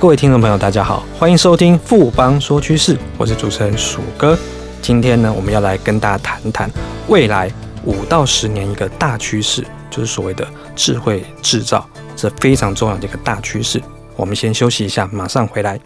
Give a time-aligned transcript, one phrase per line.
[0.00, 4.34] 各位听众朋友，大家好，欢迎收听富邦说趋势，我是主持人鼠哥。
[4.80, 6.70] 今天呢，我们要来跟大家谈谈
[7.08, 7.52] 未来
[7.84, 11.86] 五到十年一个大趋势，就是所谓的智慧制造，
[12.16, 13.78] 这非常重要的一个大趋势。
[14.16, 15.78] 我们先休息一下，马上回来。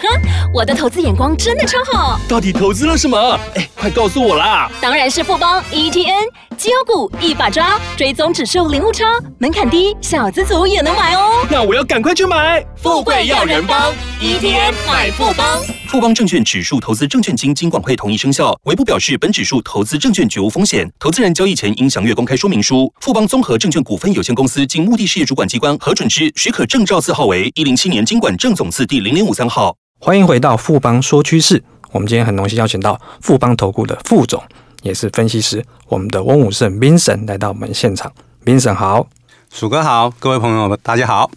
[0.00, 0.06] 哼，
[0.54, 2.20] 我的投资眼光真的超好。
[2.28, 3.18] 到底投资了什么？
[3.56, 4.70] 哎，快告诉我啦！
[4.80, 9.04] 当然是富邦 ETN 绩优股一把抓，追踪指数零误差，
[9.38, 11.44] 门槛低，小资族也能买哦。
[11.50, 12.64] 那我要赶快去买。
[12.80, 15.60] 富贵要人帮，ETN 买富邦。
[15.88, 18.56] 富邦证券指数投资证券经金管会同意生效。
[18.64, 22.92] 唯不表示，本指数投资证券绝无风险，投资人交易前应详阅公开说明书。
[23.00, 29.76] 富邦综合证券股份有限公司经目的事业主管机关核准之许可证照字号为一零七年金管证总字第零零五三号。
[29.98, 31.60] 欢迎回到富邦说趋势。
[31.90, 34.40] 我们今天很荣幸邀请到富邦投顾的副总，
[34.82, 38.12] 也是分析师，我们的翁武胜 Vincent 来到我们现场。
[38.44, 39.08] Vincent 好，
[39.52, 41.28] 鼠哥好，各位朋友们大家好。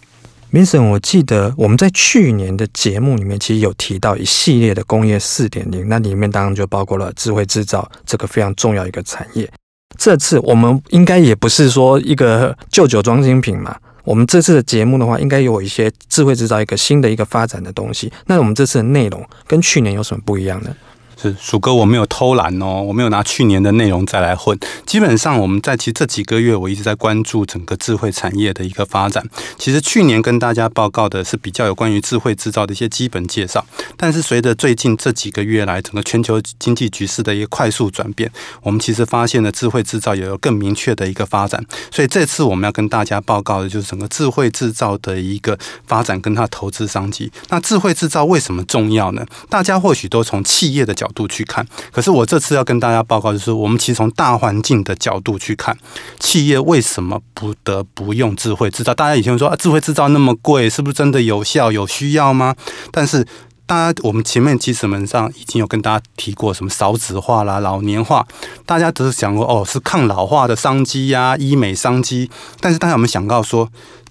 [0.52, 9.50] Vincent，我记得我们在去年的节目里面其实有提到一系列的工业四点零，那里面当然就包括了智慧制造这个非常重要一个产业。
[9.96, 13.74] 这次我们应该也不是说一个旧酒装新品嘛。
[14.04, 18.12] 我们这次的节目的话，应该有一些智慧制造一个新的一个发展的东西。
[18.26, 20.74] 那我们这次的内容跟去年有什么不一样呢？
[21.22, 24.58] 是鼠哥，我没有偷懒哦，我没有拿去年的内容再来混。
[24.84, 29.24] 基本上，我们在其实这几个月，我一直在关注整个智慧产业的一个发展。
[29.56, 33.64] 其实去年跟大家报告的是比较有关于智慧制造的一些基本介绍，
[33.96, 38.28] 但是随着最近这几个月来整个全球经济局势的一个快速转变，
[38.62, 41.64] 我们其实发现了智慧制造也有更明确的一个发展。
[41.92, 45.56] 所以这次我们要跟大家报告的就是整个智慧制造的一个
[45.86, 47.30] 发展跟它投资商机。
[47.50, 49.24] 那智慧制造为什么重要呢？
[49.48, 55.76] 大家或许都从企业的角度去看，可是我这次要跟大家报告，就是我们其实从大环境的角度去看，
[56.18, 58.92] 企业为什么不得不用智慧制造？
[58.92, 62.54] 大家以前说啊，智慧制造那么贵，是不是真的有效、有需要吗？
[62.90, 63.26] 但是
[63.64, 68.26] 大家，我们前面其实门上已经有跟大家提过，什么少子化啦、老年化，
[68.66, 73.68] 大家只是想过哦，是抗老化的商机呀、医美商机，但是大家有没有想到说，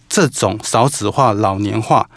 [0.09, 2.09] 这种少子化、老年化？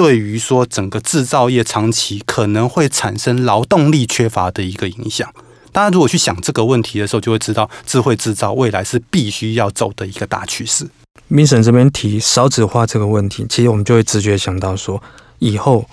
[0.00, 5.30] 对于说整个制造业长期可能会产生劳动力缺乏的一个影响，
[5.72, 10.88] 大家如果去想这个问题的时候，就会知道智慧制造未来是必须要走的一个大趋势。
[11.28, 15.02] 明神这边提少子化这个问题，其实我们就会直觉想到说，
[15.38, 15.84] 以后，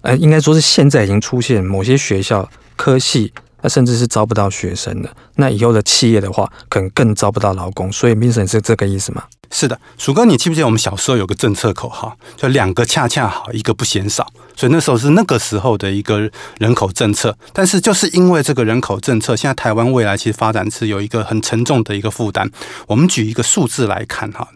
[0.00, 3.34] 呃，应该说是现在已经出现某些学校科系。
[3.62, 7.90] 那甚至是招不到学生的，那以后的企业的话，可能更招不到劳工。
[7.90, 9.24] 所以，Vincent 是这个意思吗？
[9.50, 14.26] 是的，鼠哥，你记不记得我们小时候有个政策口号，就两个恰恰好，一个不嫌少。
[14.56, 17.36] 所以那时候是那个时候的一个人口政策。
[17.52, 22.50] 但是就是因为这个人口政策，现在台湾未来其实发展是有一个很沉重的一个负担。
[22.86, 24.48] 我们举一个数字来看哈，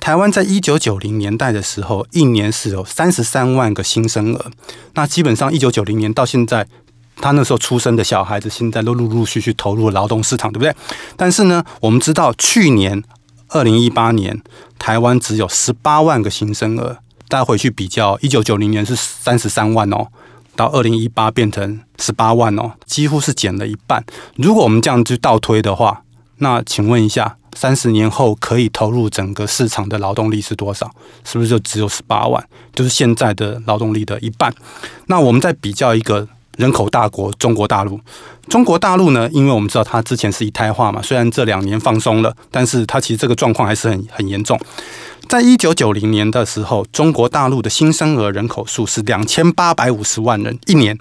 [0.00, 4.50] 台湾在一九九零年代的时候，一年是有三十三万个新生儿。
[4.94, 6.66] 那基本上一九九零年到现在。
[7.16, 10.74] 他那时候出生的小孩子，现在都陆陆续续投入劳动市场，对不对？
[11.16, 13.02] 但是呢，我们知道去年
[13.48, 14.42] 二零一八年，
[14.78, 16.98] 台湾只有十八万个新生儿。
[17.28, 20.08] 大家回去比较，一九九零年是三十三万哦，
[20.56, 24.04] 到二零一八变成十八万哦，几乎是减了一半。
[24.36, 26.02] 如果我们这样去倒推的话，
[26.38, 30.90] 那请问一下，三十年后可以投入整个市场的劳动力是多少？
[31.24, 32.44] 是不是就只有十八万？
[32.74, 34.52] 就是现在的劳动力的一半。
[35.06, 36.26] 那我们再比较一个。
[36.62, 38.00] 人口大国中国大陆，
[38.48, 44.56] 中国大陆呢，因为我们知道它之前是一胎化嘛，虽然这两年放松了，但是它其实这个状况还是很很严重。
[45.28, 50.96] 在一九九零年的时候，中国大陆的新生儿人口数是两千八百五十万人一年，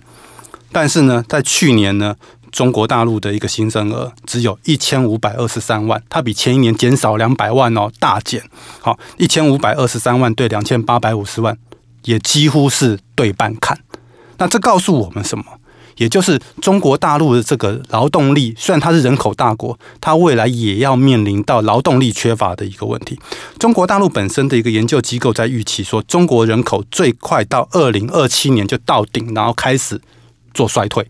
[0.72, 2.16] 但是呢，在去年呢，
[2.52, 8.42] 中国大陆的一个新生儿只有一千五百二十三万，它比前一年减少两百万哦，大减。
[8.80, 11.56] 好，一千五百二十三万对两千八百五十万，
[12.06, 13.78] 也几乎是对半砍。
[14.42, 15.46] 那这告诉我们什么？
[15.98, 23.20] 也就是中国大陆的这个劳动力，虽然它是人口大国，它未来也要面临到劳动力缺乏的一个问题。
[23.60, 30.02] 中国大陆本身的一个研究机构在预期说，中国人口最快到二零二七年就到顶，然后开始
[30.56, 31.08] 做衰退。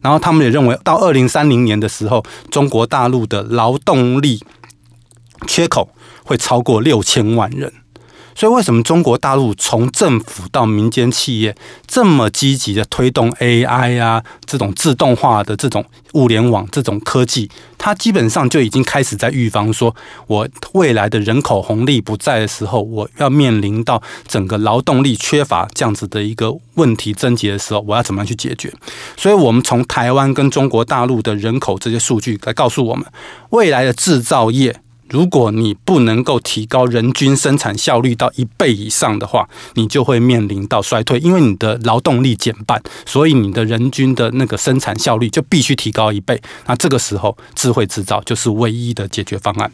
[0.00, 4.42] 然后他们也认为，到二零三零年的时候，中国大陆的劳动力
[5.46, 5.90] 缺口
[6.24, 7.70] 会超过六千万人。
[8.34, 11.54] 所以，为什么中国大陆从政府到民间企业
[11.86, 15.84] 这么积极的推动 AI 啊，这种自动化的这种
[16.14, 19.94] 物联网这种科技，它基本上就已经开始在预防说，
[20.26, 28.72] 我未来的人口红利不在的时候，我要面临到整个劳动力缺乏这样子的一个问题症结的时候，我要怎么样去解决？
[29.16, 33.04] 所以，我们从台湾跟中国大陆的人口这些数据来告诉我们，
[33.50, 34.81] 未来的制造业。
[35.12, 46.40] 如果你不能够提高人均生产效率到一倍以上的话，你就会面临到衰退，因为你的劳动力减半，所以你的人均的那个生产效率就必须提高一倍。
[46.64, 49.70] 那这个时候，智慧制造就是唯一的解决方案。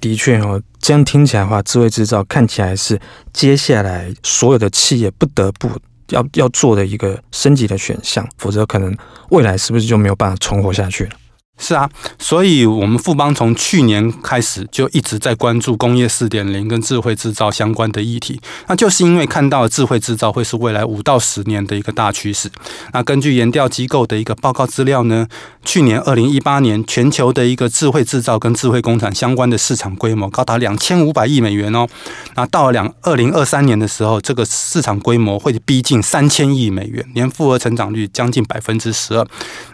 [0.00, 2.98] 的确哦，这样听起来的话，智慧制造看起来是
[3.30, 5.70] 接下来所有的企业不得不
[6.08, 8.96] 要要做的一个升级的选项，否则可能
[9.28, 11.10] 未来是不是就没有办法存活下去了？
[11.58, 11.88] 是啊，
[12.18, 22.50] 所以我们富邦从去年开始就一直在关注工业四点零跟智慧制造相关的议题，那就是因为看到智慧制造会是未来五到十年的一个大趋势。
[22.92, 25.28] 那根据研调机构的一个报告资料呢，
[25.64, 31.86] 去年二零一八年全球的一个智慧制造跟智慧工厂相关的市场规模高达两千五百亿美元哦。
[32.34, 39.24] 那到了两二零二三年的时候，这个市场规模会逼近三千亿美元，年复合成长率将近百分之十二。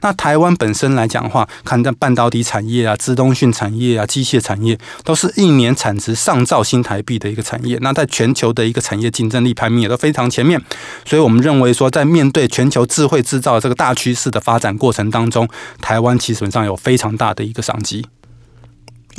[0.02, 7.76] 那台湾本身来讲的话，看在半导体产业啊、资通讯产业啊、机械产业，都是一年产值上兆新台币的一个产业。
[7.82, 10.58] 那在全球的一个产业竞争力排名也都非常前面。
[11.04, 15.46] 所以我们认为说，在面对全球智慧制造这个大趋势的发展过程当中，
[15.82, 18.06] 台湾基本上有非常大的一个商机。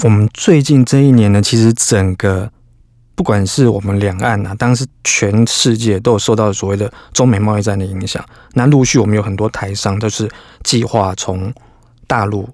[0.04, 2.50] 我们最近这一年呢，其实整个
[3.16, 8.24] 不管是我们两岸啊，当然是全世界都有受到所谓的中美贸易战的影响。
[8.54, 10.30] 那陆续我们有很多台商都是
[10.64, 11.54] 计划从
[12.10, 12.50] 大陆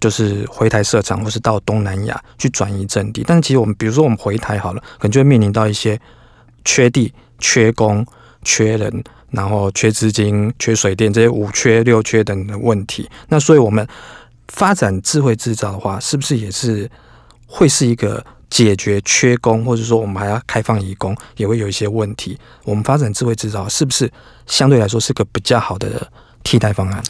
[0.00, 3.22] 就是回台设厂，或是到东南亚去转移阵地。
[3.26, 6.00] 但其实我们，比如说我们回台好了，可能就会面临到一些
[6.64, 8.06] 缺地、缺工、
[8.42, 13.06] 缺人，然后缺资金、缺水电这些五缺六缺等的问题。
[13.28, 13.86] 那所以我们
[14.48, 16.90] 发展智慧制造的话，是不是也是
[17.46, 22.38] 会是一个解决缺工，或者说我们还要开放移工，也会有一些问题？
[22.64, 24.10] 我们发展智慧制造，是不是
[24.46, 26.10] 相对来说是个比较好的
[26.42, 27.02] 替代方案？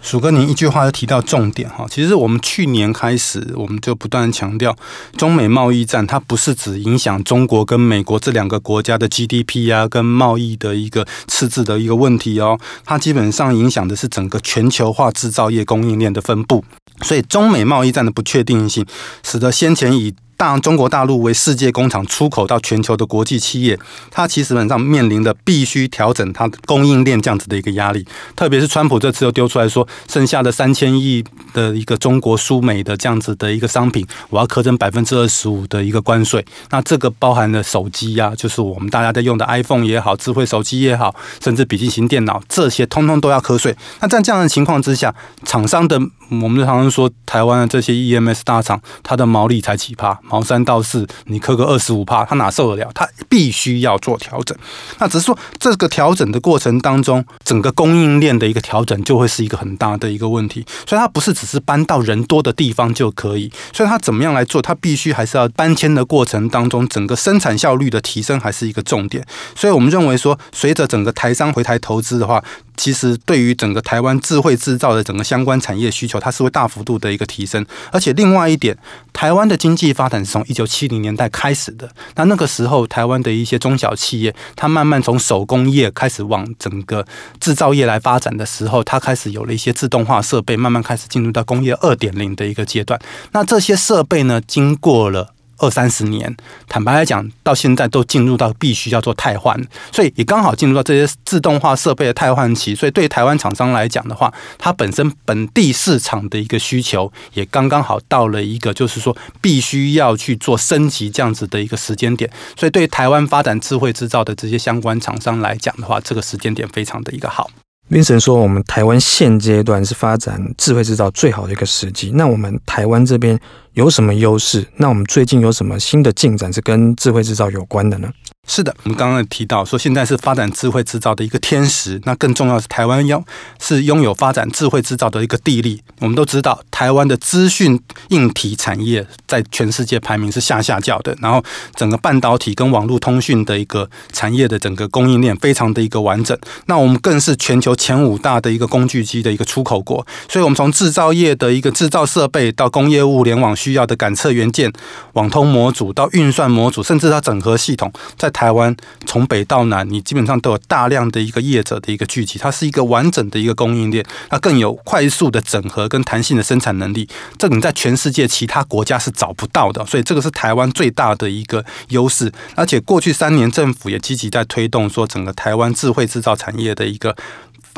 [0.00, 1.84] 鼠哥，您一句话就提到重点哈。
[1.90, 4.74] 其实我们去年开始，我们就不断强调，
[5.16, 16.64] 中美贸易战它不是只影响中国跟美国这两个国家的 GDP 啊，跟贸易的一个赤字的一个问题哦，它基本上影响的是整个全球化制造业供应链的分布。
[17.02, 18.86] 所以，中美贸易战的不确定性，
[19.22, 23.76] 使得先前以大中国大陆为世界工厂出口到全球的国际企业，
[24.08, 28.06] 它其实本上面临的必须调整它供应链这样子的一个压力。
[28.36, 36.44] 特别是川普这次又丢出来说，剩下的三千亿的一个中国输美的这样子的一个商品，我要课征百分之二十五的一个关税。
[36.70, 41.12] 那这个包含了手机呀、啊，就是我们大家在用的 iPhone 也好，智慧手机也好，
[41.42, 43.76] 甚至笔记型电脑这些，通通都要课税。
[44.00, 45.12] 那在这样的情况之下，
[45.44, 46.00] 厂商的
[46.30, 50.16] 我们常常说，台湾的这些 EMS 大厂，它的毛利才几趴。
[50.28, 52.90] 毛三到四，你磕个二十五趴，他哪受得了？
[52.94, 54.56] 他必须要做调整。
[54.98, 60.64] 那只是说，这个调整的过程当中，整个供应链的一个调整就会是一个很大的一个问题。
[60.86, 63.50] 所以，它不是只是搬到人多的地方就可以。
[63.72, 64.60] 所以，它怎么样来做？
[64.60, 69.24] 它必须还是要搬迁的过程当中，整个生产效率的提升还是一个重点。
[69.54, 72.42] 所以我们认为说，随着整个台商回台投资的话，
[72.78, 77.66] 其实对于整个台湾智慧制造的整个相关产业需求，它是会大幅度的一个提升。
[77.92, 78.78] 而且，另外一点，
[79.12, 87.04] 台湾的经济发展是从一九七零年代开始的，那那个时候，台湾的一些中小企业，它慢慢从手工业开始往整个
[87.40, 92.98] 制造业来发展的时候，它开始有了一些自动化设备，慢慢开始进入到工业二点零的一个阶段。
[93.32, 95.34] 那这些设备呢，经过了。
[95.58, 96.34] 二三十年，
[96.68, 99.60] 坦白来讲，到现在都进入到必须要做汰换，
[99.92, 102.74] 所以也刚好进入到这些自动化设备的汰换期。
[102.74, 112.30] 所以对台湾厂商来讲的话，它本身本地市场的一个需求也刚刚好到了一个就是说必须要去做升级这样子的一个时间点。
[112.56, 117.50] 所以对台湾发展智慧制造的这些相关厂商来讲的话，这个时间点非常的一个好。
[117.88, 122.10] 冰神说，我们台湾现阶段是发展智慧制造最好的一个时机。
[122.14, 123.38] 那我们台湾这边
[123.72, 124.66] 有什么优势？
[124.76, 128.12] 那我们最近有什么新的进展是跟智慧制造有关的呢？
[128.48, 132.00] 是的，我们刚刚提到说，现在是发展智慧制造的一个天时。
[132.04, 133.22] 那更重要的是，台湾要
[133.60, 135.82] 是拥有发展智慧制造的一个地利。
[136.00, 137.78] 我们都知道，台湾的资讯
[138.08, 141.14] 硬体产业在全世界排名是下下叫的。
[141.20, 146.36] 然后，整个半导体跟网络通讯的一个产业的整个供应链非常的一个完整。
[146.66, 150.04] 那我们更是全球前五大的一个工具机的一个出口国。
[150.26, 154.72] 所以，我们从制造业的一个制造设备到工业物联网需要的感测元件、
[155.12, 158.72] 网通模组到运算模组，甚至到整合系统，在台湾
[159.04, 172.32] 从北到南，你基本上都有大量的一个业者的一个聚集，它是一个完整的一个供应链，那更有快速的整合跟弹性的生产能力，这你在全世界其他国家是找不到的，所以这个是台湾最大的一个优势。
[172.54, 177.16] 而且过去三年政府也积极在推动说整个台湾智慧制造产业的一个。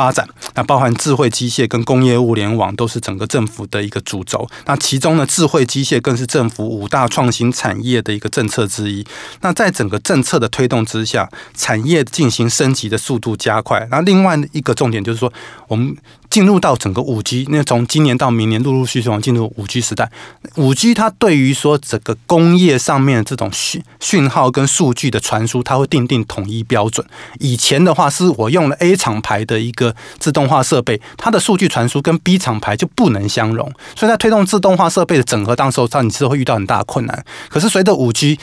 [0.01, 0.27] 发展。
[0.55, 4.49] 那包含智慧机械跟工业物联网都是整个政府的一个主轴。
[4.65, 9.07] 那其中呢，智慧机械更是政府五大创新产业的一个政策之一。
[9.43, 13.87] 那在整个政策的推动之下，产业进行升级的速度加快。
[13.91, 15.31] 那另外一个重点就是说，
[15.69, 15.95] 我们。
[16.31, 20.11] 进入到整个五 G，那从今年到明年，陆陆续续往进入五 G 时代。
[20.55, 27.05] 五 G 它对于说整个工业上面的这种讯讯号跟数据的传输，它会订定统一标准。
[27.41, 37.25] 以前的话，是我用了 A 厂牌的一个自动化设备，它的数据传输跟 B 厂牌就不能相容，所以在推动自动化设备的整合当时候，它你是会遇到很大的困难。
[37.49, 38.39] 可是随着五 G，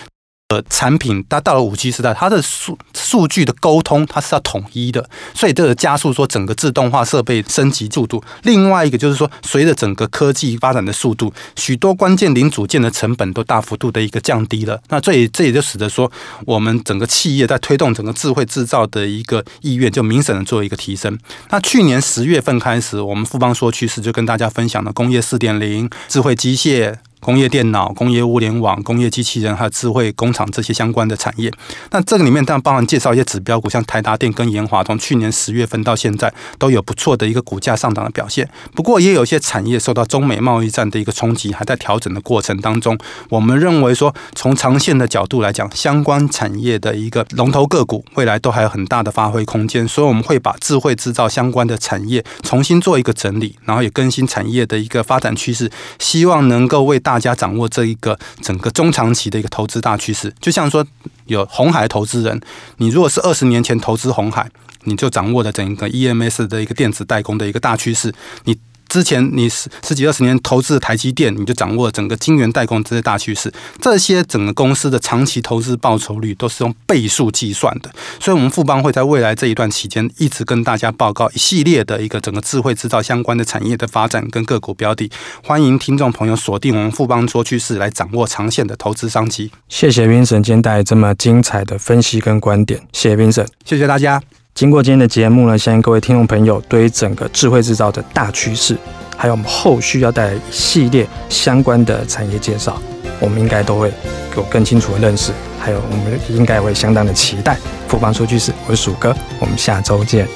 [0.49, 8.23] 呃，产品它到了五 G 时代，它的数数据的沟通它是要统一的，所以这个加速说整个自动化设备升级速度。
[8.43, 14.81] 另外一个就是说，随着整个科技发展的速度，许多关键零组件的成本都大幅度的一个降低了。
[14.87, 16.09] 那这也这也就使得说，
[16.45, 21.19] 我们整个企业在推动整个智慧制造的一个意愿就明显的做一个提升。
[21.49, 26.95] 那去年十月份开始，我们富邦说趋势就跟大家分享了工业四点零、智慧机械。
[27.19, 31.51] 工业电脑、工业物联网、工业机器人，还有智慧工厂这些相关的产业。
[31.91, 38.47] 那这个里面当然包含介绍一些指标股，像台达电跟研华，从去年十月份到现在都有不错的一个股价上涨的表现。
[38.75, 42.97] 不过也有一些产业受到中美贸易战的一个冲击，还在调整的过程当中。
[43.29, 49.87] 我们认为说，从长线的角度来讲，相关产业的一个龙头个股未来都还有很大的发挥空间。
[49.87, 60.85] 所以我们会把智慧制造相关的产业重新做一个整理，然后也更新产业的一个发展趋势，希望能够为大家掌握这一个整个中长期的一个投资大趋势，就像说
[61.27, 62.41] 有红海投资人，
[62.79, 64.51] 你如果是二十年前投资红海，
[64.83, 68.57] 你就掌握了整个 EMS 的一个电子代工的一个大趋势，你。
[68.97, 73.53] 之前你十十几二十年投资台积电，你就掌握了整个晶圆代工这些大趋势。
[73.79, 77.91] 这些整个公司的长期投资报酬率都是用倍数计算的。
[78.19, 85.11] 所以，我们富邦会在未来这一段期间，一直跟大家报告一系列的一个整个智慧制造相关的产业的发展跟个股标的。
[85.43, 89.51] 欢迎听众朋友锁定我们富邦说趋势，来掌握长线的投资商机。
[89.69, 92.81] 谢谢 Vincent 今天带来这么精彩的分析跟观点。
[92.91, 94.19] 谢谢 Vincent，谢谢大家。
[94.57, 98.75] 经过今天的节目呢，相信各位听众朋友对于整个智慧制造的大趋势，
[99.15, 102.81] 还有我们后续要带来一系列相关的产业介绍，
[103.19, 103.93] 我们应该都会
[104.35, 107.55] 有更清楚的认识，还有我们应该会相当的期待。
[107.87, 110.27] 富邦说句是，我是鼠哥，我们下周见。